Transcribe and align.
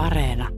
Areena. 0.00 0.48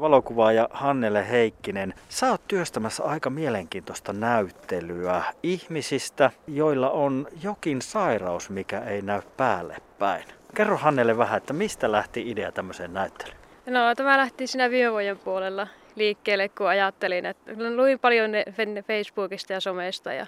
Valokuvaaja 0.00 0.68
Hannele 0.70 1.30
Heikkinen, 1.30 1.94
sä 2.08 2.30
oot 2.30 2.40
työstämässä 2.48 3.04
aika 3.04 3.30
mielenkiintoista 3.30 4.12
näyttelyä 4.12 5.22
ihmisistä, 5.42 6.30
joilla 6.46 6.90
on 6.90 7.26
jokin 7.42 7.82
sairaus, 7.82 8.50
mikä 8.50 8.80
ei 8.80 9.02
näy 9.02 9.22
päälle 9.36 9.76
päin. 9.98 10.24
Kerro 10.54 10.76
Hannele 10.76 11.18
vähän, 11.18 11.36
että 11.36 11.52
mistä 11.52 11.92
lähti 11.92 12.30
idea 12.30 12.52
tämmöiseen 12.52 12.94
näyttelyyn? 12.94 13.38
No 13.66 13.94
tämä 13.96 14.18
lähti 14.18 14.46
siinä 14.46 14.70
viime 14.70 14.92
vuoden 14.92 15.18
puolella 15.18 15.66
liikkeelle, 15.94 16.48
kun 16.48 16.68
ajattelin, 16.68 17.26
että 17.26 17.52
luin 17.76 17.98
paljon 17.98 18.30
Facebookista 18.86 19.52
ja 19.52 19.60
somesta 19.60 20.12
ja 20.12 20.26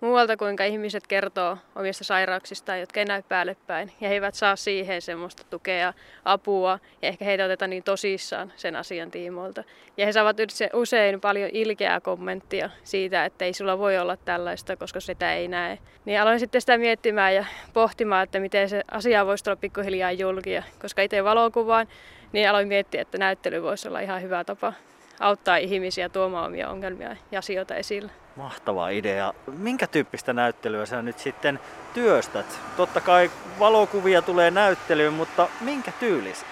muualta, 0.00 0.36
kuinka 0.36 0.64
ihmiset 0.64 1.06
kertoo 1.06 1.58
omista 1.76 2.04
sairauksistaan, 2.04 2.80
jotka 2.80 3.00
ei 3.00 3.06
näy 3.06 3.22
päälle 3.28 3.56
päin. 3.66 3.92
Ja 4.00 4.08
he 4.08 4.14
eivät 4.14 4.34
saa 4.34 4.56
siihen 4.56 5.02
semmoista 5.02 5.42
tukea, 5.50 5.92
apua 6.24 6.78
ja 7.02 7.08
ehkä 7.08 7.24
heitä 7.24 7.44
otetaan 7.44 7.70
niin 7.70 7.82
tosissaan 7.82 8.52
sen 8.56 8.76
asian 8.76 9.10
tiimoilta. 9.10 9.64
Ja 9.96 10.06
he 10.06 10.12
saavat 10.12 10.36
usein 10.72 11.20
paljon 11.20 11.50
ilkeää 11.52 12.00
kommenttia 12.00 12.70
siitä, 12.84 13.24
että 13.24 13.44
ei 13.44 13.52
sulla 13.52 13.78
voi 13.78 13.98
olla 13.98 14.16
tällaista, 14.16 14.76
koska 14.76 15.00
sitä 15.00 15.34
ei 15.34 15.48
näe. 15.48 15.78
Niin 16.04 16.20
aloin 16.20 16.40
sitten 16.40 16.60
sitä 16.60 16.78
miettimään 16.78 17.34
ja 17.34 17.44
pohtimaan, 17.72 18.24
että 18.24 18.40
miten 18.40 18.68
se 18.68 18.82
asia 18.90 19.26
voisi 19.26 19.44
tulla 19.44 19.56
pikkuhiljaa 19.56 20.12
julkia. 20.12 20.62
Koska 20.82 21.02
itse 21.02 21.24
valokuvaan, 21.24 21.86
niin 22.32 22.50
aloin 22.50 22.68
miettiä, 22.68 23.00
että 23.00 23.18
näyttely 23.18 23.62
voisi 23.62 23.88
olla 23.88 24.00
ihan 24.00 24.22
hyvä 24.22 24.44
tapa 24.44 24.72
auttaa 25.20 25.56
ihmisiä 25.56 26.08
tuomaan 26.08 26.46
omia 26.46 26.70
ongelmia 26.70 27.16
ja 27.32 27.38
asioita 27.38 27.74
esille. 27.74 28.25
Mahtava 28.36 28.88
idea. 28.88 29.34
Minkä 29.46 29.86
tyyppistä 29.86 30.32
näyttelyä 30.32 30.86
sä 30.86 31.02
nyt 31.02 31.18
sitten 31.18 31.60
työstät? 31.94 32.60
Totta 32.76 33.00
kai 33.00 33.30
valokuvia 33.58 34.22
tulee 34.22 34.50
näyttelyyn, 34.50 35.12
mutta 35.12 35.48
minkä 35.60 35.92
tyylisiä? 36.00 36.48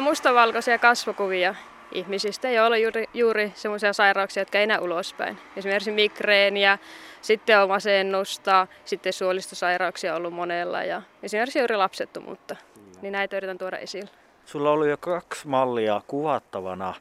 Mustavalkoisia 0.00 0.78
kasvokuvia 0.78 1.54
ihmisistä, 1.92 2.50
joilla 2.50 2.76
on 2.76 2.82
juuri, 2.82 3.08
juuri 3.14 3.52
sellaisia 3.54 3.92
sairauksia, 3.92 4.40
jotka 4.40 4.58
ei 4.58 4.66
näy 4.66 4.80
ulospäin. 4.80 5.38
Esimerkiksi 5.56 5.90
migreeniä, 5.90 6.78
sitten 7.20 7.60
on 7.60 7.68
masennusta, 7.68 8.66
sitten 8.84 9.12
suolistosairauksia 9.12 10.12
on 10.12 10.16
ollut 10.16 10.34
monella 10.34 10.82
ja 10.82 11.02
esimerkiksi 11.22 11.58
juuri 11.58 11.76
lapsettomuutta. 11.76 12.56
Niin 13.02 13.12
näitä 13.12 13.36
yritän 13.36 13.58
tuoda 13.58 13.78
esille. 13.78 14.10
Sulla 14.46 14.70
oli 14.70 14.90
jo 14.90 14.96
kaksi 14.96 15.48
mallia 15.48 16.00
kuvattavana. 16.06 16.94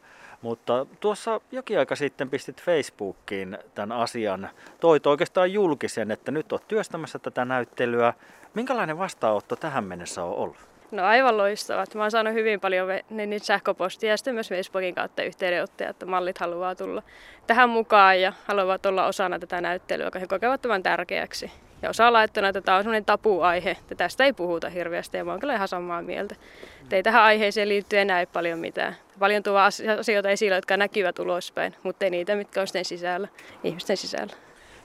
Mutta 0.44 0.86
tuossa 0.99 1.41
jokin 1.52 1.80
aika 1.80 1.95
sitten 1.95 2.30
pistit 2.30 2.61
Facebookiin 2.61 3.58
tämän 3.75 3.97
asian. 3.97 4.49
Toit 4.80 5.08
oikeastaan 5.08 5.53
julkisen, 5.53 6.11
että 6.11 6.31
nyt 6.31 6.52
olet 6.52 6.67
työstämässä 6.67 7.19
tätä 7.19 7.45
näyttelyä. 7.45 8.13
Minkälainen 8.53 8.97
vastaanotto 8.97 9.55
tähän 9.55 9.83
mennessä 9.83 10.23
on 10.23 10.36
ollut? 10.36 10.58
No 10.91 11.03
aivan 11.03 11.38
loistavat. 11.38 11.95
Mä 11.95 12.02
oon 12.02 12.11
saanut 12.11 12.33
hyvin 12.33 12.59
paljon 12.59 12.88
niitä 13.09 13.45
sähköpostia 13.45 14.09
ja 14.09 14.17
sitten 14.17 14.33
myös 14.33 14.49
Facebookin 14.49 14.95
kautta 14.95 15.23
yhteydenottoja, 15.23 15.89
että 15.89 16.05
mallit 16.05 16.38
haluaa 16.38 16.75
tulla 16.75 17.03
tähän 17.47 17.69
mukaan 17.69 18.21
ja 18.21 18.33
haluavat 18.45 18.86
olla 18.86 19.05
osana 19.05 19.39
tätä 19.39 19.61
näyttelyä, 19.61 20.05
joka 20.05 20.19
he 20.19 20.27
kokevat 20.27 20.61
tämän 20.61 20.83
tärkeäksi. 20.83 21.52
Ja 21.84 21.89
osa 21.89 22.14
laittona, 22.14 22.48
että 22.48 22.62
tämä 22.62 22.78
on 22.78 22.84
sellainen 22.84 23.06
tapuaihe, 23.06 23.72
että 23.72 23.95
tästä 23.95 24.23
ei 24.23 24.34
puhuta 24.34 24.70
hirveästi 24.70 25.17
ja 25.17 25.26
mä 25.26 25.31
oon 25.31 25.39
kyllä 25.39 25.56
ihan 25.56 25.67
samaa 25.67 26.02
mieltä. 26.02 26.36
Että 26.84 26.95
ei 26.95 27.03
tähän 27.03 27.23
aiheeseen 27.23 27.70
liittyy 27.70 28.00
enää 28.00 28.26
paljon 28.26 28.59
mitään. 28.59 28.95
Paljon 29.20 29.44
tuo 29.44 29.58
asioita 30.00 30.30
esillä, 30.30 30.56
jotka 30.56 30.78
näkyvät 30.78 31.20
ulospäin, 31.20 31.76
mutta 31.84 32.06
ei 32.06 32.11
niitä, 32.11 32.36
mitkä 32.36 32.61
on 32.61 32.67
sitten 32.67 32.86
sisällä, 32.86 33.28
ihmisten 33.64 33.98
sisällä. 33.98 34.34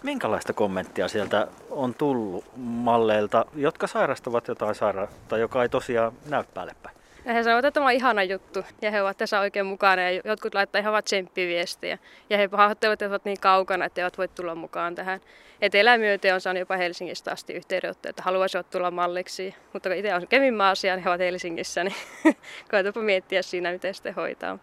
Minkälaista 0.02 0.52
kommenttia 0.52 1.08
sieltä 1.08 1.48
on 1.70 1.94
tullut 1.94 2.44
malleilta, 2.56 3.44
jotka 3.54 3.86
sairastavat 3.86 4.48
jotain 4.48 4.74
sairautta, 4.74 5.38
joka 5.38 5.62
ei 5.62 5.68
tosiaan 5.68 6.12
näy 6.28 6.44
päälle 6.54 6.74
päin? 6.82 6.97
Ja 7.28 7.34
he 7.34 7.42
sanovat, 7.42 7.64
että 7.64 7.74
tämä 7.74 7.86
on 7.86 7.92
ihana 7.92 8.22
juttu 8.22 8.64
ja 8.82 8.90
he 8.90 9.02
ovat 9.02 9.18
tässä 9.18 9.40
oikein 9.40 9.66
mukana 9.66 10.02
ja 10.02 10.20
jotkut 10.24 10.54
laittaa 10.54 10.80
ihan 10.80 11.04
tsemppiviestiä. 11.04 11.98
Ja 12.30 12.38
he 12.38 12.48
pahoittelevat, 12.48 13.02
että 13.02 13.06
ovat 13.06 13.24
niin 13.24 13.40
kaukana, 13.40 13.84
että 13.84 14.00
eivät 14.00 14.18
voi 14.18 14.28
tulla 14.28 14.54
mukaan 14.54 14.94
tähän. 14.94 15.20
Etelämyöte 15.60 16.34
on 16.34 16.40
saanut 16.40 16.60
jopa 16.60 16.76
Helsingistä 16.76 17.30
asti 17.30 17.52
yhteydenottoja, 17.52 18.10
että 18.10 18.22
haluaisivat 18.22 18.70
tulla 18.70 18.90
malliksi. 18.90 19.54
Mutta 19.72 19.88
kun 19.88 19.98
itse 19.98 20.14
on 20.14 20.28
Kemin 20.28 20.60
asia, 20.60 20.96
niin 20.96 21.04
he 21.04 21.10
ovat 21.10 21.20
Helsingissä, 21.20 21.84
niin 21.84 21.96
koetapa 22.70 23.00
miettiä 23.00 23.42
siinä, 23.42 23.72
miten 23.72 23.94
sitten 23.94 24.14
hoitaa. 24.14 24.58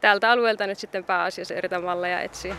Tältä 0.00 0.30
alueelta 0.30 0.66
nyt 0.66 0.78
sitten 0.78 1.04
pääasiassa 1.04 1.54
yritän 1.54 1.84
malleja 1.84 2.20
etsiä. 2.20 2.56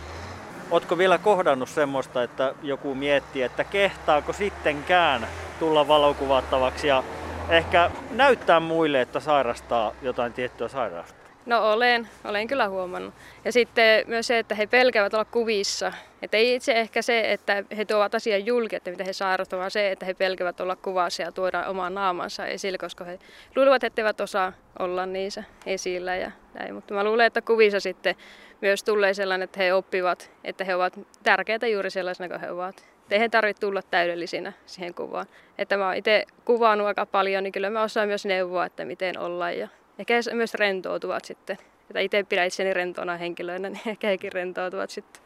Oletko 0.72 0.98
vielä 0.98 1.18
kohdannut 1.18 1.70
semmoista, 1.70 2.24
että 2.24 2.54
joku 2.64 2.96
miettii, 2.96 3.42
että 3.42 3.64
kehtaako 3.64 4.34
sittenkään 4.34 5.28
tulla 5.60 5.88
valokuvattavaksi 5.88 6.88
ja 6.88 7.04
ehkä 7.50 7.92
näyttää 8.12 8.60
muille, 8.60 9.02
että 9.02 9.20
sairastaa 9.20 9.94
jotain 10.02 10.34
tiettyä 10.34 10.68
sairautta? 10.68 11.28
No 11.46 11.72
olen, 11.72 12.10
olen 12.24 12.48
kyllä 12.48 12.70
huomannut. 12.70 13.14
Ja 13.46 13.52
sitten 13.52 14.04
myös 14.08 14.28
se, 14.28 14.40
että 14.40 14.56
he 14.56 14.68
pelkäävät 14.68 15.14
olla 15.14 15.26
kuvissa. 15.26 15.94
Että 16.22 16.38
ei 16.38 16.56
itse 16.56 16.72
ehkä 16.72 17.02
se, 17.02 17.32
että 17.32 17.64
he 17.78 17.86
tuovat 17.86 18.16
asian 18.16 18.46
julki, 18.46 18.76
että 18.76 18.92
mitä 18.92 19.04
he 19.04 19.14
sairastavat, 19.14 19.60
vaan 19.60 19.72
se, 19.72 19.92
että 19.92 20.06
he 20.06 20.14
pelkäävät 20.14 20.60
olla 20.60 20.76
kuvassa 20.76 21.24
ja 21.24 21.32
tuoda 21.32 21.68
oman 21.68 21.94
naamansa 21.94 22.46
esille, 22.46 22.78
koska 22.78 23.04
he 23.04 23.20
luulevat, 23.56 23.84
että 23.84 24.02
eivät 24.02 24.22
osaa 24.22 24.54
olla 24.80 25.06
niissä 25.06 25.44
esillä 25.66 26.16
ja 26.16 26.32
näin. 26.54 26.76
Mutta 26.76 26.94
mä 26.94 27.04
luulen, 27.04 27.26
että 27.26 27.42
kuvissa 27.42 27.80
sitten 27.80 28.16
myös 28.62 28.84
tulee 28.84 29.14
sellainen, 29.14 29.44
että 29.44 29.60
he 29.60 29.74
oppivat, 29.74 30.32
että 30.44 30.64
he 30.64 30.76
ovat 30.76 31.00
tärkeitä 31.24 31.68
juuri 31.68 31.90
sellaisena 31.90 32.30
kuin 32.30 32.42
he 32.42 32.52
ovat. 32.52 32.97
Ei 33.12 33.20
he 33.20 33.30
tarvitse 33.30 33.62
tulla 33.62 33.82
täydellisinä 33.82 34.54
siihen 34.66 34.94
kuvaan. 34.94 35.26
Että 35.58 35.78
mä 35.78 35.86
oon 35.86 35.96
itse 35.96 36.26
kuvannut 36.46 36.88
aika 36.88 37.06
paljon, 37.06 37.44
niin 37.44 37.52
kyllä 37.52 37.70
mä 37.70 37.84
osaan 37.84 38.08
myös 38.08 38.26
neuvoa, 38.26 38.66
että 38.66 38.86
miten 38.86 39.20
olla. 39.20 39.52
Ja 39.52 39.68
ehkä 40.00 40.14
myös 40.34 40.54
rentoutuvat 40.54 41.26
sitten. 41.26 41.58
Että 41.82 42.00
itse 42.00 42.24
pidän 42.24 42.48
itseni 42.48 42.74
rentona 42.74 43.18
henkilöinä, 43.18 43.70
niin 43.70 43.82
ehkä 43.88 44.08
hekin 44.08 44.32
rentoutuvat 44.32 44.90
sitten. 44.90 45.22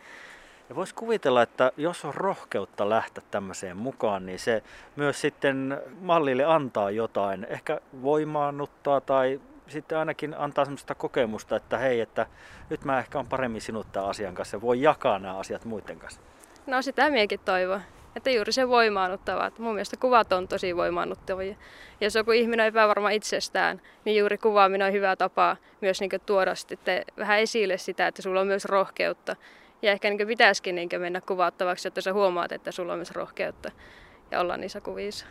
Ja 0.69 0.75
voisi 0.75 0.95
kuvitella, 0.95 1.41
että 1.41 1.71
jos 1.77 2.05
on 2.05 2.13
rohkeutta 2.15 2.89
lähteä 2.89 3.23
tämmöiseen 3.31 3.77
mukaan, 3.77 4.25
niin 4.25 4.39
se 4.39 4.63
myös 4.95 5.21
sitten 5.21 5.81
mallille 6.01 6.43
antaa 6.43 6.91
jotain, 6.91 7.47
ehkä 7.49 7.79
voimaannuttaa 8.01 9.01
tai 9.01 9.41
sitten 9.67 9.97
ainakin 9.97 10.35
antaa 10.37 10.65
semmoista 10.65 10.95
kokemusta, 10.95 11.55
että 11.55 11.77
hei, 11.77 12.01
että 12.01 12.25
nyt 12.69 12.85
mä 12.85 12.99
ehkä 12.99 13.19
on 13.19 13.27
paremmin 13.27 13.61
sinut 13.61 13.91
tämän 13.91 14.09
asian 14.09 14.35
kanssa 14.35 14.57
ja 14.57 14.61
voi 14.61 14.81
jakaa 14.81 15.19
nämä 15.19 15.37
asiat 15.37 15.65
muiden 15.65 15.99
kanssa. 15.99 16.21
No 16.67 16.81
sitä 16.81 17.09
miekin 17.09 17.39
toivon. 17.39 17.81
Että 18.15 18.29
juuri 18.29 18.51
se 18.51 18.69
voimaannuttava. 18.69 19.45
Että 19.45 19.61
mun 19.61 19.73
mielestä 19.73 19.97
kuvat 19.97 20.33
on 20.33 20.47
tosi 20.47 20.75
voimaannuttavia. 20.75 21.55
Jos 22.01 22.15
joku 22.15 22.31
ihminen 22.31 22.63
on 22.63 22.67
epävarma 22.67 23.09
itsestään, 23.09 23.81
niin 24.05 24.17
juuri 24.17 24.37
kuvaaminen 24.37 24.87
on 24.87 24.93
hyvä 24.93 25.15
tapa 25.15 25.57
myös 25.81 26.01
niin 26.01 26.11
tuoda 26.25 26.55
sitten 26.55 27.03
vähän 27.17 27.39
esille 27.39 27.77
sitä, 27.77 28.07
että 28.07 28.21
sulla 28.21 28.41
on 28.41 28.47
myös 28.47 28.65
rohkeutta. 28.65 29.35
Ja 29.81 29.91
ehkä 29.91 30.09
niin 30.09 30.27
pitäisikin 30.27 30.75
niin 30.75 30.89
mennä 30.97 31.21
kuvattavaksi, 31.21 31.87
jotta 31.87 32.01
sä 32.01 32.13
huomaat, 32.13 32.51
että 32.51 32.71
sulla 32.71 32.93
on 32.93 32.99
myös 32.99 33.11
rohkeutta 33.11 33.71
ja 34.31 34.39
olla 34.39 34.57
niissä 34.57 34.81
kuvissa. 34.81 35.25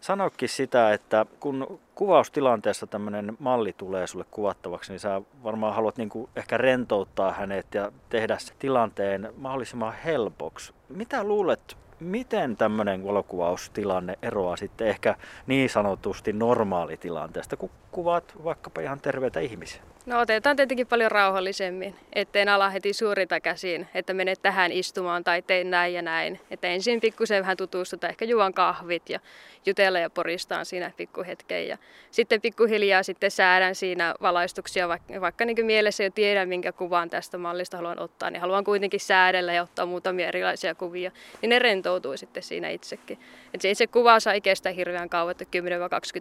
Sanokin 0.00 0.48
sitä, 0.48 0.92
että 0.92 1.26
kun 1.40 1.80
kuvaustilanteessa 1.94 2.86
tämmöinen 2.86 3.36
malli 3.38 3.72
tulee 3.72 4.06
sulle 4.06 4.24
kuvattavaksi, 4.30 4.92
niin 4.92 5.00
sä 5.00 5.22
varmaan 5.44 5.74
haluat 5.74 5.96
niin 5.96 6.10
ehkä 6.36 6.58
rentouttaa 6.58 7.32
hänet 7.32 7.74
ja 7.74 7.92
tehdä 8.08 8.38
se 8.38 8.54
tilanteen 8.58 9.32
mahdollisimman 9.36 9.94
helpoksi. 10.04 10.72
Mitä 10.88 11.24
luulet, 11.24 11.76
miten 12.00 12.56
tämmöinen 12.56 13.04
valokuvaustilanne 13.04 14.18
eroaa 14.22 14.56
sitten 14.56 14.86
ehkä 14.86 15.14
niin 15.46 15.70
sanotusti 15.70 16.32
normaalitilanteesta, 16.32 17.56
kun 17.56 17.70
kuvaat 17.92 18.44
vaikkapa 18.44 18.80
ihan 18.80 19.00
terveitä 19.00 19.40
ihmisiä? 19.40 19.82
No 20.06 20.20
otetaan 20.20 20.56
tietenkin 20.56 20.86
paljon 20.86 21.10
rauhallisemmin, 21.10 21.94
ettei 22.12 22.48
ala 22.48 22.70
heti 22.70 22.92
suurinta 22.92 23.40
käsiin, 23.40 23.88
että 23.94 24.14
menet 24.14 24.42
tähän 24.42 24.72
istumaan 24.72 25.24
tai 25.24 25.42
tein 25.42 25.70
näin 25.70 25.94
ja 25.94 26.02
näin. 26.02 26.40
Että 26.50 26.68
ensin 26.68 27.00
pikkusen 27.00 27.42
vähän 27.42 27.56
tutustutaan, 27.56 28.10
ehkä 28.10 28.24
juon 28.24 28.54
kahvit 28.54 29.10
ja 29.10 29.20
jutella 29.66 29.98
ja 29.98 30.10
poristaan 30.10 30.66
siinä 30.66 30.90
pikkuhetken. 30.96 31.68
Ja 31.68 31.78
sitten 32.10 32.40
pikkuhiljaa 32.40 33.02
sitten 33.02 33.30
säädän 33.30 33.74
siinä 33.74 34.14
valaistuksia, 34.22 34.88
vaikka, 34.88 35.20
vaikka 35.20 35.44
niin 35.44 35.66
mielessä 35.66 36.04
jo 36.04 36.10
tiedän, 36.10 36.48
minkä 36.48 36.72
kuvan 36.72 37.10
tästä 37.10 37.38
mallista 37.38 37.76
haluan 37.76 38.00
ottaa, 38.00 38.30
niin 38.30 38.40
haluan 38.40 38.64
kuitenkin 38.64 39.00
säädellä 39.00 39.52
ja 39.52 39.62
ottaa 39.62 39.86
muutamia 39.86 40.28
erilaisia 40.28 40.74
kuvia, 40.74 41.10
niin 41.42 41.50
ne 41.50 41.58
rentoutuu 41.86 42.16
sitten 42.16 42.42
siinä 42.42 42.68
itsekin. 42.68 43.18
Että 43.54 43.62
se 43.62 43.70
itse 43.70 43.86
kuva 43.86 44.20
saa 44.20 44.40
kestää 44.40 44.72
hirveän 44.72 45.08
kauan, 45.08 45.30
että 45.30 45.44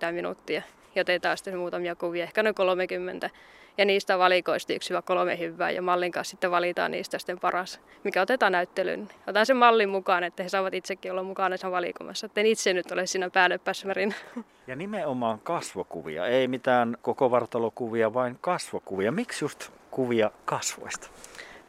10-20 0.10 0.12
minuuttia 0.12 0.62
ja 0.96 1.02
otetaan 1.02 1.38
sitten 1.38 1.58
muutamia 1.58 1.96
kuvia, 1.96 2.24
ehkä 2.24 2.44
noin 2.44 2.56
30. 2.56 3.30
Ja 3.78 3.86
niistä 3.86 4.18
valikoista 4.18 4.74
yksi 4.74 4.94
kolme 5.06 5.40
hyvää 5.40 5.72
ja 5.72 5.82
mallin 5.82 6.12
kanssa 6.12 6.32
sitten 6.32 6.52
valitaan 6.52 6.92
niistä 6.92 7.20
sitten 7.20 7.40
paras, 7.40 7.80
mikä 8.04 8.22
otetaan 8.22 8.52
näyttelyyn. 8.52 9.10
Otan 9.28 9.46
sen 9.46 9.58
mallin 9.58 9.90
mukaan, 9.90 10.24
että 10.24 10.44
he 10.44 10.50
saavat 10.50 10.74
itsekin 10.74 11.12
olla 11.12 11.24
mukana 11.24 11.58
sen 11.58 11.72
valikumassa. 11.72 12.26
Että 12.26 12.42
en 12.42 12.48
itse 12.48 12.74
nyt 12.74 12.92
ole 12.92 13.06
siinä 13.06 13.30
päälle 13.30 13.58
päsmärin. 13.58 14.16
Ja 14.68 14.76
nimenomaan 14.76 15.40
kasvokuvia, 15.40 16.28
ei 16.28 16.48
mitään 16.48 16.98
koko 17.02 17.32
vartalokuvia, 17.32 18.14
vain 18.14 18.38
kasvokuvia. 18.42 19.12
Miksi 19.12 19.46
just 19.46 19.72
kuvia 19.92 20.32
kasvoista? 20.46 21.08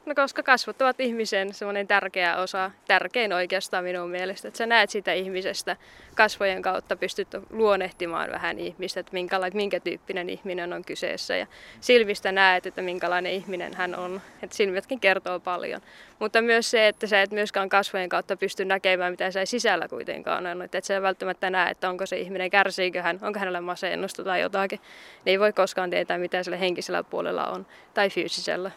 No 0.06 0.14
koska 0.14 0.42
ovat 0.80 1.00
ihmisen 1.00 1.54
semmoinen 1.54 1.86
tärkeä 1.86 2.36
osa, 2.36 2.70
tärkein 2.88 3.32
oikeastaan 3.32 3.84
minun 3.84 4.10
mielestä, 4.10 4.48
että 4.48 4.58
sä 4.58 4.66
näet 4.66 4.90
sitä 4.90 5.12
ihmisestä 5.12 5.76
kasvojen 6.14 6.62
kautta, 6.62 6.96
pystyt 6.96 7.28
luonnehtimaan 7.50 8.30
vähän 8.30 8.58
ihmistä, 8.58 9.00
että 9.00 9.12
minkä 9.54 9.80
tyyppinen 9.80 10.30
ihminen 10.30 10.72
on 10.72 10.84
kyseessä 10.84 11.36
ja 11.36 11.46
silmistä 11.80 12.32
näet, 12.32 12.66
että 12.66 12.82
minkälainen 12.82 13.32
ihminen 13.32 13.74
hän 13.74 13.98
on, 13.98 14.20
että 14.42 14.56
silmätkin 14.56 15.00
kertoo 15.00 15.40
paljon. 15.40 15.80
Mutta 16.18 16.42
myös 16.42 16.70
se, 16.70 16.88
että 16.88 17.06
sä 17.06 17.22
et 17.22 17.30
myöskään 17.30 17.68
kasvojen 17.68 18.08
kautta 18.08 18.36
pysty 18.36 18.64
näkemään, 18.64 19.12
mitä 19.12 19.30
sä 19.30 19.44
sisällä 19.44 19.88
kuitenkaan 19.88 20.46
on, 20.46 20.62
että 20.62 20.78
et 20.78 20.84
sä 20.84 21.02
välttämättä 21.02 21.50
näe, 21.50 21.70
että 21.70 21.90
onko 21.90 22.06
se 22.06 22.18
ihminen, 22.18 22.50
kärsiikö 22.50 23.02
hän, 23.02 23.18
onko 23.22 23.38
hänellä 23.38 23.60
masennusta 23.60 24.24
tai 24.24 24.40
jotakin. 24.40 24.80
Ne 25.24 25.32
ei 25.32 25.40
voi 25.40 25.52
koskaan 25.52 25.90
tietää, 25.90 26.18
mitä 26.18 26.42
sillä 26.42 26.56
henkisellä 26.56 27.02
puolella 27.02 27.46
on 27.46 27.66
tai 27.94 28.10
fyysisellä 28.10 28.70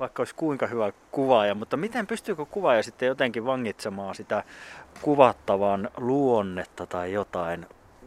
vaikka 0.00 0.20
olisi 0.20 0.34
kuinka 0.34 0.66
hyvä 0.66 0.92
kuvaaja, 1.10 1.54
mutta 1.54 1.76
miten 1.76 2.06
pystyykö 2.06 2.44
kuvaaja 2.44 2.82
sitten 2.82 3.06
jotenkin 3.06 3.44
vangitsemaan 3.44 4.14
sitä 4.14 4.42
kuvattavan 5.02 5.90
luonnetta 5.96 6.86
tai 6.86 7.12
jotain, 7.12 7.66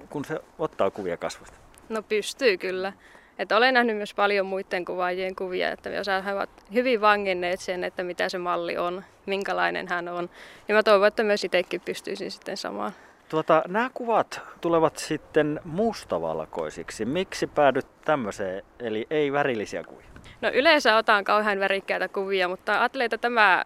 kun 0.10 0.25
se 0.25 0.39
ottaa 0.60 0.92
kuvia 0.92 1.18
kasvosta? 1.18 1.57
No 1.89 2.01
pystyy 2.01 2.57
kyllä. 2.57 2.94
Että 3.39 3.57
olen 3.57 3.74
nähnyt 3.74 3.98
myös 3.98 4.13
paljon 4.13 4.45
muiden 4.45 4.86
kuvaajien 4.86 5.36
kuvia, 5.36 5.72
että 5.72 5.89
myös 5.89 6.07
he 6.25 6.34
ovat 6.34 6.50
hyvin 6.74 7.01
vanginneet 7.01 7.60
sen, 7.60 7.84
että 7.84 8.04
mitä 8.04 8.30
se 8.30 8.38
malli 8.38 8.78
on, 8.78 9.04
minkälainen 9.25 9.88
hän 9.88 10.07
on. 10.07 10.30
Ja 10.68 10.75
mä 10.75 10.83
toivon, 10.83 11.07
että 11.07 11.24
myös 11.24 11.44
itsekin 11.44 11.81
pystyisin 11.81 12.31
sitten 12.31 12.57
samaan. 12.57 12.92
Tuota, 13.30 13.64
nämä 13.68 13.90
kuvat 13.94 14.42
tulevat 14.62 14.98
sitten 14.98 15.60
mustavalkoisiksi. 15.64 17.06
Miksi 17.06 17.48
päädyt 17.48 17.88
tämmöiseen, 18.06 18.64
eli 18.80 19.08
ei 19.10 19.32
värillisiä 19.32 19.84
kuvia? 19.84 20.08
No 20.42 20.50
yleensä 20.54 20.98
otan 20.98 21.24
kauhean 21.24 21.60
värikkäitä 21.60 22.08
kuvia, 22.08 22.48
mutta 22.48 22.90
että 23.04 23.18
tämä 23.18 23.64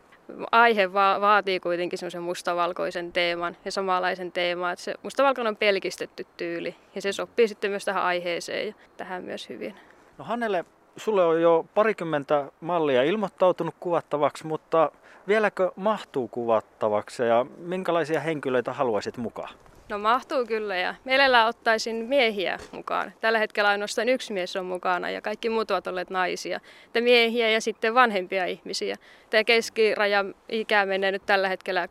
aihe 0.51 0.93
va- 0.93 1.21
vaatii 1.21 1.59
kuitenkin 1.59 1.99
semmoisen 1.99 2.21
mustavalkoisen 2.21 3.13
teeman 3.13 3.57
ja 3.65 3.71
samanlaisen 3.71 4.31
teeman, 4.31 4.73
että 4.73 4.85
se 4.85 4.95
mustavalkoinen 5.03 5.49
on 5.51 5.57
pelkistetty 5.57 6.25
tyyli 6.37 6.75
ja 6.95 7.01
se 7.01 7.11
sopii 7.11 7.47
sitten 7.47 7.71
myös 7.71 7.85
tähän 7.85 8.03
aiheeseen 8.03 8.67
ja 8.67 8.73
tähän 8.97 9.23
myös 9.23 9.49
hyvin. 9.49 9.75
No 10.17 10.25
Hannele, 10.25 10.65
sulle 10.97 11.25
on 11.25 11.41
jo 11.41 11.65
parikymmentä 11.75 12.51
mallia 12.61 13.03
ilmoittautunut 13.03 13.75
kuvattavaksi, 13.79 14.47
mutta 14.47 14.91
vieläkö 15.27 15.71
mahtuu 15.75 16.27
kuvattavaksi 16.27 17.23
ja 17.23 17.45
minkälaisia 17.57 18.19
henkilöitä 18.19 18.73
haluaisit 18.73 19.17
mukaan? 19.17 19.53
No 19.89 19.97
mahtuu 19.97 20.45
kyllä 20.45 20.75
ja 20.75 20.95
mielellään 21.05 21.47
ottaisin 21.47 21.95
miehiä 21.95 22.59
mukaan. 22.71 23.13
Tällä 23.21 23.39
hetkellä 23.39 23.69
ainoastaan 23.69 24.09
yksi 24.09 24.33
mies 24.33 24.55
on 24.55 24.65
mukana 24.65 25.09
ja 25.09 25.21
kaikki 25.21 25.49
muut 25.49 25.71
ovat 25.71 25.87
olleet 25.87 26.09
naisia. 26.09 26.59
Että 26.85 27.01
miehiä 27.01 27.49
ja 27.49 27.61
sitten 27.61 27.93
vanhempia 27.93 28.45
ihmisiä. 28.45 28.95
Tämä 29.29 29.43
keskiraja 29.43 30.25
ikä 30.49 30.85
menee 30.85 31.11
nyt 31.11 31.25
tällä 31.25 31.49
hetkellä 31.49 31.87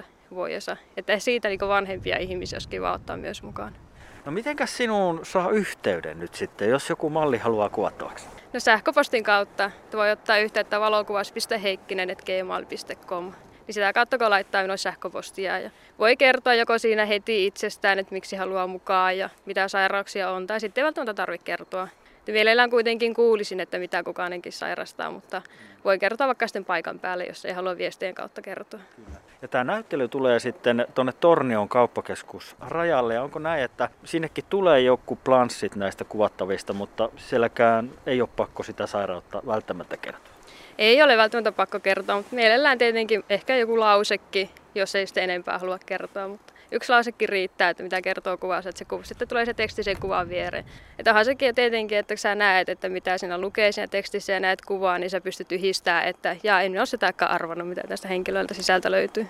30-40 0.00 0.04
vuodessa. 0.30 0.76
Että 0.96 1.18
siitä 1.18 1.48
niin 1.48 1.60
vanhempia 1.60 2.18
ihmisiä 2.18 2.56
olisi 2.56 2.68
kiva 2.68 2.92
ottaa 2.92 3.16
myös 3.16 3.42
mukaan. 3.42 3.87
No 4.28 4.32
mitenkäs 4.32 4.76
sinuun 4.76 5.20
saa 5.22 5.50
yhteyden 5.50 6.18
nyt 6.18 6.34
sitten, 6.34 6.68
jos 6.68 6.90
joku 6.90 7.10
malli 7.10 7.38
haluaa 7.38 7.68
kuvattavaksi? 7.68 8.26
No 8.52 8.60
sähköpostin 8.60 9.24
kautta. 9.24 9.70
Voi 9.92 10.10
ottaa 10.10 10.38
yhteyttä 10.38 10.80
valokuvas.heikkinen.gmail.com 10.80 13.32
niin 13.66 13.74
sitä 13.74 13.92
kautta 13.92 14.18
kun 14.18 14.30
laittaa 14.30 14.62
minun 14.62 14.78
sähköpostia 14.78 15.58
ja 15.58 15.70
voi 15.98 16.16
kertoa 16.16 16.54
joko 16.54 16.78
siinä 16.78 17.06
heti 17.06 17.46
itsestään, 17.46 17.98
että 17.98 18.14
miksi 18.14 18.36
haluaa 18.36 18.66
mukaan 18.66 19.18
ja 19.18 19.30
mitä 19.46 19.68
sairauksia 19.68 20.30
on, 20.30 20.46
tai 20.46 20.60
sitten 20.60 20.82
ei 20.82 20.84
välttämättä 20.84 21.14
tarvitse 21.14 21.44
kertoa. 21.44 21.88
Mielellään 22.32 22.70
kuitenkin 22.70 23.14
kuulisin, 23.14 23.60
että 23.60 23.78
mitä 23.78 24.02
kukaanenkin 24.02 24.52
sairastaa, 24.52 25.10
mutta 25.10 25.42
voi 25.84 25.98
kertoa 25.98 26.26
vaikka 26.26 26.46
sitten 26.46 26.64
paikan 26.64 26.98
päälle, 26.98 27.24
jos 27.24 27.44
ei 27.44 27.52
halua 27.52 27.76
viestien 27.76 28.14
kautta 28.14 28.42
kertoa. 28.42 28.80
Kyllä. 28.96 29.18
Ja 29.42 29.48
tämä 29.48 29.64
näyttely 29.64 30.08
tulee 30.08 30.38
sitten 30.38 30.86
tuonne 30.94 31.12
Tornion 31.12 31.68
kauppakeskus 31.68 32.56
rajalle. 32.60 33.14
Ja 33.14 33.22
onko 33.22 33.38
näin, 33.38 33.62
että 33.62 33.88
sinnekin 34.04 34.44
tulee 34.48 34.80
joku 34.80 35.16
planssit 35.16 35.76
näistä 35.76 36.04
kuvattavista, 36.04 36.72
mutta 36.72 37.08
sielläkään 37.16 37.90
ei 38.06 38.20
ole 38.20 38.28
pakko 38.36 38.62
sitä 38.62 38.86
sairautta 38.86 39.42
välttämättä 39.46 39.96
kertoa? 39.96 40.34
Ei 40.78 41.02
ole 41.02 41.16
välttämättä 41.16 41.52
pakko 41.52 41.80
kertoa, 41.80 42.16
mutta 42.16 42.34
mielellään 42.34 42.78
tietenkin 42.78 43.24
ehkä 43.28 43.56
joku 43.56 43.80
lausekki, 43.80 44.50
jos 44.74 44.94
ei 44.94 45.06
sitten 45.06 45.24
enempää 45.24 45.58
halua 45.58 45.78
kertoa. 45.86 46.28
Mutta 46.28 46.52
yksi 46.70 46.92
lausekin 46.92 47.28
riittää, 47.28 47.70
että 47.70 47.82
mitä 47.82 48.02
kertoo 48.02 48.36
kuvassa, 48.36 48.68
että 48.70 48.78
se 48.78 48.84
kuva, 48.84 49.04
sitten 49.04 49.28
tulee 49.28 49.46
se 49.46 49.54
teksti 49.54 49.82
sen 49.82 50.00
kuvan 50.00 50.28
viereen. 50.28 50.64
Että 50.98 51.10
onhan 51.10 51.24
sekin 51.24 51.54
tietenkin, 51.54 51.98
että 51.98 52.16
sä 52.16 52.34
näet, 52.34 52.68
että 52.68 52.88
mitä 52.88 53.18
siinä 53.18 53.38
lukee 53.38 53.72
siinä 53.72 53.86
tekstissä 53.86 54.32
ja 54.32 54.40
näet 54.40 54.62
kuvaa, 54.62 54.98
niin 54.98 55.10
sä 55.10 55.20
pystyt 55.20 55.52
yhdistämään, 55.52 56.08
että 56.08 56.36
ja 56.42 56.60
en 56.60 56.78
ole 56.78 56.86
sitäkään 56.86 57.30
arvannut, 57.30 57.68
mitä 57.68 57.82
tästä 57.88 58.08
henkilöltä 58.08 58.54
sisältä 58.54 58.90
löytyy. 58.90 59.26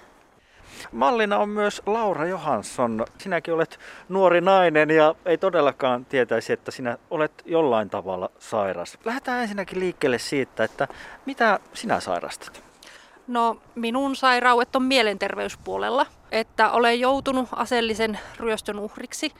Mallina 0.92 1.38
on 1.38 1.48
myös 1.48 1.82
Laura 1.86 2.26
Johansson. 2.26 3.06
Sinäkin 3.18 3.54
olet 3.54 3.78
nuori 4.08 4.40
nainen 4.40 4.90
ja 4.90 5.14
ei 5.24 5.38
todellakaan 5.38 6.04
tietäisi, 6.04 6.52
että 6.52 6.70
sinä 6.70 6.98
olet 7.10 7.32
jollain 7.44 7.90
tavalla 7.90 8.30
sairas. 8.38 8.98
Lähdetään 9.04 9.42
ensinnäkin 9.42 9.80
liikkeelle 9.80 10.18
siitä, 10.18 10.64
että 10.64 10.88
mitä 11.26 11.60
sinä 11.74 12.00
sairastat? 12.00 12.67
No 13.28 13.56
minun 13.74 14.16
sairaudet 14.16 14.76
on 14.76 14.82
mielenterveyspuolella, 14.82 16.06
että 16.32 16.70
olen 16.70 17.00
joutunut 17.00 17.48
aseellisen 17.56 18.18
ryöstön 18.36 18.78
uhriksi, 18.78 19.32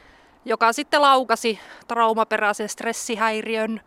joka 0.44 0.72
sitten 0.72 1.02
laukasi 1.02 1.60
traumaperäisen 1.88 2.68
stressihäiriön, 2.68 3.80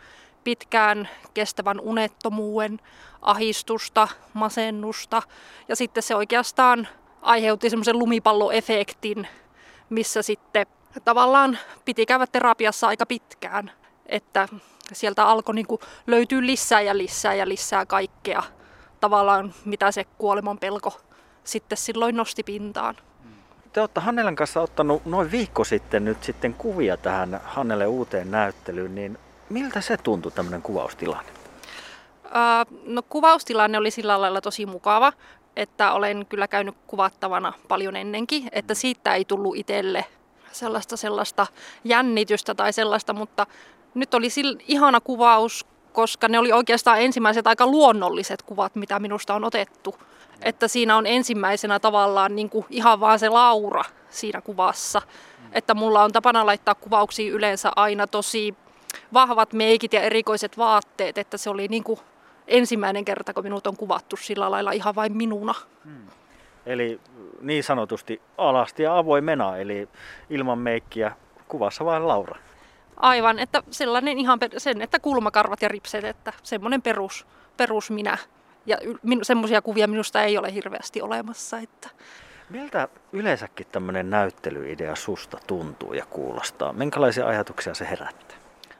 pitkään 0.44 1.10
kestävän 1.34 1.80
unettomuuden, 1.80 2.80
ahistusta, 3.22 4.08
masennusta 4.34 5.22
ja 5.68 5.76
sitten 5.76 6.04
se 6.04 6.16
oikeastaan 6.16 6.88
aiheutti 7.22 7.70
semmoisen 7.70 8.00
lumipalloefektin, 8.00 9.28
missä 9.90 10.22
sitten 10.22 10.66
tavallaan 11.06 11.58
piti 11.86 12.06
käydä 12.06 12.28
terapiassa 12.28 12.88
aika 12.88 13.06
pitkään, 13.06 13.72
että 14.06 14.48
sieltä 14.94 15.28
alkoi 15.28 15.56
niin 15.56 15.68
löytyä 16.08 16.42
lisää 16.42 16.82
ja 16.82 16.98
lisää 16.98 17.34
ja 17.34 17.48
lisää 17.48 17.86
kaikkea 17.86 18.44
tavallaan, 19.02 19.54
mitä 19.66 19.92
se 19.92 20.06
kuoleman 20.18 20.58
pelko 20.58 21.02
sitten 21.44 21.78
silloin 21.78 22.16
nosti 22.16 22.44
pintaan. 22.44 22.96
Te 23.74 23.80
olette 23.80 24.00
Hannelen 24.00 24.36
kanssa 24.36 24.62
ottanut 24.62 25.06
noin 25.06 25.32
viikko 25.32 25.64
sitten 25.64 26.06
nyt 26.06 26.24
sitten 26.24 26.54
kuvia 26.54 26.98
tähän 26.98 27.42
Hannelle 27.44 27.88
uuteen 27.88 28.32
näyttelyyn, 28.32 28.96
niin 28.96 29.18
miltä 29.50 29.82
se 29.82 29.98
tuntui 29.98 30.32
tämmöinen 30.32 30.62
kuvaustilanne? 30.62 31.32
no 32.86 33.02
kuvaustilanne 33.02 33.78
oli 33.78 33.92
sillä 33.92 34.22
lailla 34.22 34.42
tosi 34.42 34.66
mukava, 34.66 35.14
että 35.56 35.94
olen 35.94 36.26
kyllä 36.26 36.48
käynyt 36.48 36.76
kuvattavana 36.88 37.54
paljon 37.68 37.96
ennenkin, 37.96 38.50
että 38.52 38.74
siitä 38.74 39.16
ei 39.16 39.26
tullut 39.26 39.56
itselle 39.56 40.06
sellaista, 40.52 40.98
sellaista 40.98 41.48
jännitystä 41.84 42.56
tai 42.56 42.74
sellaista, 42.74 43.14
mutta 43.14 43.48
nyt 43.94 44.14
oli 44.14 44.30
sillä 44.30 44.60
ihana 44.68 45.02
kuvaus, 45.02 45.66
koska 45.94 46.28
ne 46.28 46.40
oli 46.40 46.52
oikeastaan 46.52 47.02
ensimmäiset 47.02 47.48
aika 47.48 47.68
luonnolliset 47.68 48.42
kuvat, 48.42 48.76
mitä 48.76 49.00
minusta 49.00 49.36
on 49.36 49.44
otettu. 49.44 49.96
Että 50.42 50.68
siinä 50.68 50.98
on 50.98 51.08
ensimmäisenä 51.08 51.80
tavallaan 51.80 52.36
niin 52.36 52.50
kuin 52.50 52.66
ihan 52.70 53.00
vaan 53.00 53.20
se 53.20 53.30
Laura 53.30 53.84
siinä 54.10 54.42
kuvassa. 54.42 55.02
Että 55.52 55.74
mulla 55.74 56.04
on 56.04 56.12
tapana 56.12 56.46
laittaa 56.46 56.76
kuvauksia 56.76 57.34
yleensä 57.34 57.72
aina 57.76 58.08
tosi 58.08 58.56
vahvat 59.14 59.54
meikit 59.54 59.94
ja 59.94 60.02
erikoiset 60.02 60.58
vaatteet, 60.58 61.18
että 61.18 61.38
se 61.38 61.50
oli 61.50 61.68
niin 61.68 61.84
kuin 61.84 62.00
ensimmäinen 62.48 63.06
kerta, 63.06 63.34
kun 63.34 63.44
minut 63.44 63.68
on 63.68 63.78
kuvattu 63.78 64.16
sillä 64.16 64.52
lailla 64.52 64.72
ihan 64.72 64.96
vain 64.96 65.18
minuna. 65.18 65.54
Hmm. 65.86 66.08
Eli 66.66 67.00
niin 67.42 67.64
sanotusti 67.64 68.22
alasti 68.38 68.84
ja 68.84 68.98
avoimena, 68.98 69.58
eli 69.58 69.90
ilman 70.30 70.60
meikkiä 70.60 71.12
kuvassa 71.48 71.86
vain 71.86 72.08
Laura. 72.08 72.38
Aivan, 73.02 73.40
että 73.40 73.64
sellainen 73.72 74.20
ihan 74.20 74.40
sen, 74.58 74.82
että 74.82 75.00
kulmakarvat 75.00 75.62
ja 75.62 75.68
ripset, 75.68 76.04
että 76.04 76.34
semmoinen 76.44 76.82
perus, 76.82 77.28
perus 77.58 77.92
minä. 77.92 78.18
Ja 78.66 78.78
semmoisia 79.22 79.62
kuvia 79.62 79.88
minusta 79.88 80.24
ei 80.24 80.38
ole 80.38 80.54
hirveästi 80.54 81.02
olemassa. 81.02 81.58
Että... 81.58 81.90
Miltä 82.50 82.88
yleensäkin 83.14 83.68
tämmöinen 83.72 84.10
näyttelyidea 84.10 84.96
susta 84.96 85.38
tuntuu 85.48 85.94
ja 85.94 86.06
kuulostaa? 86.06 86.74
Minkälaisia 86.74 87.28
ajatuksia 87.28 87.74
se 87.74 87.90
herättää? 87.90 88.38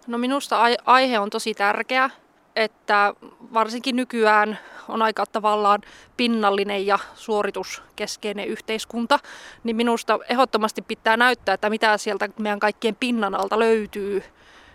No 0.08 0.18
minusta 0.18 0.60
aihe 0.86 1.20
on 1.20 1.30
tosi 1.30 1.54
tärkeä 1.54 2.10
että 2.56 3.14
varsinkin 3.54 3.96
nykyään 3.96 4.60
on 4.88 5.02
aika 5.02 5.26
tavallaan 5.26 5.82
pinnallinen 6.18 6.86
ja 6.86 7.00
suorituskeskeinen 7.16 8.48
yhteiskunta, 8.48 9.20
niin 9.64 9.76
minusta 9.76 10.20
ehdottomasti 10.30 10.82
pitää 10.82 11.18
näyttää, 11.18 11.54
että 11.54 11.70
mitä 11.70 11.98
sieltä 11.98 12.30
meidän 12.40 12.60
kaikkien 12.60 12.96
pinnan 13.00 13.36
alta 13.36 13.60
löytyy. 13.60 14.24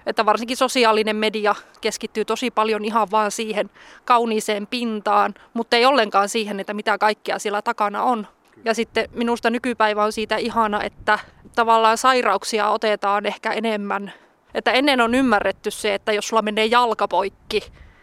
Että 0.06 0.26
varsinkin 0.26 0.56
sosiaalinen 0.56 1.16
media 1.16 1.54
keskittyy 1.80 2.24
tosi 2.24 2.50
paljon 2.50 2.84
ihan 2.84 3.10
vaan 3.10 3.30
siihen 3.30 3.70
kauniiseen 4.04 4.66
pintaan, 4.66 5.34
mutta 5.54 5.76
ei 5.76 5.86
ollenkaan 5.86 6.28
siihen, 6.28 6.60
että 6.60 6.74
mitä 6.74 6.98
kaikkea 6.98 7.38
siellä 7.38 7.62
takana 7.62 8.02
on. 8.02 8.26
Ja 8.64 8.74
sitten 8.74 9.08
minusta 9.12 9.50
nykypäivä 9.50 10.04
on 10.04 10.12
siitä 10.12 10.36
ihana, 10.36 10.82
että 10.82 11.18
tavallaan 11.54 11.98
sairauksia 11.98 12.68
otetaan 12.68 13.26
ehkä 13.26 13.52
enemmän 13.52 14.12
että 14.56 14.72
ennen 14.72 15.00
on 15.00 15.14
ymmärretty 15.14 15.70
se, 15.70 15.94
että 15.94 16.12
jos 16.12 16.28
sulla 16.28 16.42
menee 16.42 16.66
jalka 16.66 17.08
poikki, 17.08 17.62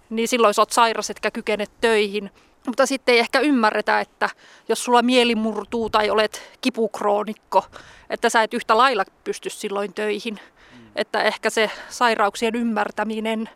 niin 0.09 0.27
silloin 0.27 0.53
sä 0.53 0.61
oot 0.61 0.71
sairas 0.71 1.09
etkä 1.09 1.31
kykene 1.31 1.65
töihin. 1.81 2.31
Mutta 2.67 2.85
sitten 2.85 3.13
ei 3.13 3.19
ehkä 3.19 3.39
ymmärretä, 3.39 3.99
että 3.99 4.29
jos 4.69 4.83
sulla 4.83 5.01
mieli 5.01 5.35
murtuu 5.35 5.89
tai 5.89 6.09
olet 6.09 6.57
kipukroonikko, 6.61 7.65
että 8.09 8.29
sä 8.29 8.43
et 8.43 8.53
yhtä 8.53 8.77
lailla 8.77 9.03
pysty 9.23 9.49
silloin 9.49 9.93
töihin. 9.93 10.39
Mm. 10.73 10.91
Että 10.95 11.23
ehkä 11.23 11.49
se 11.49 11.71
sairauksien 11.89 12.55
ymmärtäminen 12.55 13.49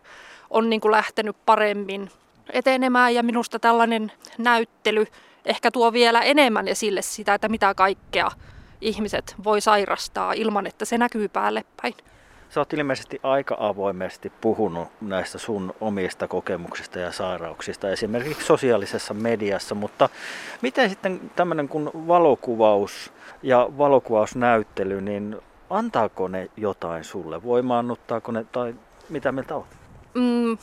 on 0.50 0.70
niin 0.70 0.80
kuin 0.80 0.92
lähtenyt 0.92 1.36
paremmin 1.46 2.10
etenemään 2.50 3.14
ja 3.14 3.22
minusta 3.22 3.58
tällainen 3.58 4.12
näyttely 4.38 5.06
ehkä 5.44 5.70
tuo 5.70 5.92
vielä 5.92 6.20
enemmän 6.20 6.68
esille 6.68 7.02
sitä, 7.02 7.34
että 7.34 7.48
mitä 7.48 7.74
kaikkea 7.74 8.30
ihmiset 8.80 9.34
voi 9.44 9.60
sairastaa 9.60 10.32
ilman, 10.32 10.66
että 10.66 10.84
se 10.84 10.98
näkyy 10.98 11.28
päälle 11.28 11.64
päin. 11.82 11.94
Sä 12.50 12.60
oot 12.60 12.72
ilmeisesti 12.72 13.20
aika 13.22 13.56
avoimesti 13.60 14.32
puhunut 14.40 14.88
näistä 15.00 15.38
sun 15.38 15.74
omista 15.80 16.28
kokemuksista 16.28 16.98
ja 16.98 17.12
sairauksista, 17.12 17.90
esimerkiksi 17.90 18.46
sosiaalisessa 18.46 19.14
mediassa, 19.14 19.74
mutta 19.74 20.08
miten 20.62 20.90
sitten 20.90 21.30
tämmöinen 21.36 21.68
kuin 21.68 21.90
valokuvaus 21.94 23.12
ja 23.42 23.68
valokuvausnäyttely, 23.78 25.00
niin 25.00 25.36
antaako 25.70 26.28
ne 26.28 26.50
jotain 26.56 27.04
sulle? 27.04 27.42
Voimaannuttaako 27.42 28.32
ne 28.32 28.44
tai 28.52 28.74
mitä 29.08 29.32
mieltä 29.32 29.54
oot? 29.54 29.66
Mm, 30.14 30.58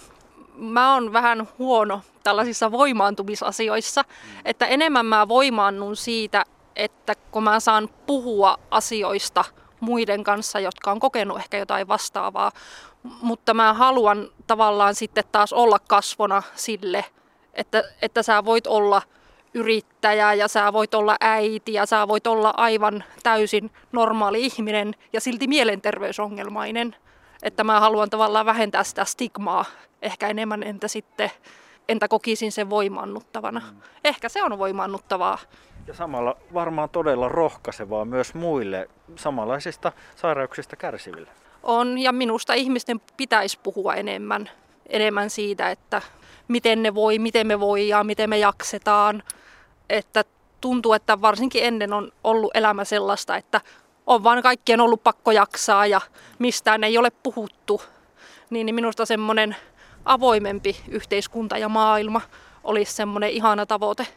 mä 0.56 0.94
oon 0.94 1.14
vähän 1.14 1.48
huono 1.60 2.02
tällaisissa 2.24 2.72
voimaantumisasioissa, 2.72 4.02
mm. 4.02 4.42
että 4.46 4.66
enemmän 4.66 5.06
mä 5.06 5.28
voimaannun 5.28 5.96
siitä, 5.96 6.46
että 6.76 7.14
kun 7.32 7.44
mä 7.44 7.60
saan 7.60 7.90
puhua 8.06 8.58
asioista– 8.72 9.46
muiden 9.86 10.24
kanssa, 10.24 10.60
jotka 10.60 10.92
on 10.92 11.00
kokenut 11.00 11.38
ehkä 11.38 11.58
jotain 11.58 11.88
vastaavaa. 11.88 12.52
Mutta 13.22 13.54
mä 13.54 13.74
haluan 13.74 14.30
tavallaan 14.48 14.96
sitten 14.96 15.24
taas 15.32 15.54
olla 15.54 15.80
kasvona 15.80 16.44
sille, 16.56 17.06
että, 17.54 17.84
että 18.02 18.24
sä 18.24 18.46
voit 18.46 18.68
olla 18.68 19.02
yrittäjä 19.54 20.34
ja 20.34 20.48
sä 20.48 20.74
voit 20.74 20.94
olla 20.94 21.16
äiti 21.22 21.74
ja 21.74 21.86
sä 21.86 22.08
voit 22.08 22.28
olla 22.28 22.54
aivan 22.58 23.04
täysin 23.24 23.72
normaali 23.92 24.46
ihminen 24.46 24.96
ja 25.14 25.22
silti 25.22 25.48
mielenterveysongelmainen. 25.48 26.96
Että 27.44 27.64
mä 27.64 27.80
haluan 27.80 28.10
tavallaan 28.10 28.46
vähentää 28.46 28.84
sitä 28.84 29.06
stigmaa 29.06 29.66
ehkä 30.02 30.28
enemmän, 30.28 30.64
entä 30.64 30.88
sitten 30.88 31.32
entä 31.90 32.08
kokisin 32.08 32.52
sen 32.52 32.70
voimaannuttavana. 32.70 33.60
Mm. 33.60 33.82
Ehkä 34.04 34.30
se 34.30 34.44
on 34.44 34.58
voimaannuttavaa. 34.58 35.38
Ja 35.88 35.94
samalla 35.94 36.38
varmaan 36.54 36.90
todella 36.90 37.30
rohkaisevaa 37.30 38.06
myös 38.06 38.34
muille 38.34 38.90
samanlaisista 39.16 39.92
sairauksista 40.16 40.76
kärsiville. 40.76 41.30
On, 41.64 41.98
ja 41.98 42.12
minusta 42.12 42.54
ihmisten 42.54 43.02
pitäisi 43.18 43.60
puhua 43.64 43.94
enemmän, 43.94 44.50
enemmän 44.90 45.30
siitä, 45.30 45.72
että 45.72 46.02
miten 46.48 46.84
ne 46.84 46.96
voi, 46.96 47.20
miten 47.20 47.48
me 47.48 47.60
voi 47.60 47.88
ja 47.88 48.04
miten 48.04 48.30
me 48.30 48.38
jaksetaan. 48.38 49.24
Että 49.90 50.24
tuntuu, 50.62 50.94
että 50.94 51.22
varsinkin 51.22 51.64
ennen 51.64 51.94
on 51.94 52.12
ollut 52.24 52.52
elämä 52.54 52.84
sellaista, 52.84 53.38
että 53.38 53.62
on 54.08 54.24
vaan 54.24 54.42
kaikkien 54.42 54.82
ollut 54.82 55.04
pakko 55.04 55.32
jaksaa 55.32 55.86
ja 55.86 56.02
mistään 56.40 56.84
ei 56.84 56.98
ole 56.98 57.12
puhuttu. 57.24 57.82
Niin, 58.50 58.66
niin 58.66 58.76
minusta 58.76 59.06
semmoinen 59.06 59.56
avoimempi 60.06 60.76
yhteiskunta 60.88 61.58
ja 61.58 61.70
maailma 61.70 62.22
olisi 62.64 62.94
semmoinen 62.94 63.30
ihana 63.30 63.66
tavoite. 63.66 64.08